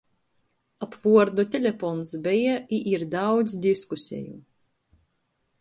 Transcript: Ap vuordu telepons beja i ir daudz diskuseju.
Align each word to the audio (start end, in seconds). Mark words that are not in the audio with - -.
Ap 0.85 0.93
vuordu 1.01 1.45
telepons 1.57 2.09
beja 2.25 2.57
i 2.79 2.81
ir 2.99 3.03
daudz 3.15 3.53
diskuseju. 3.67 4.35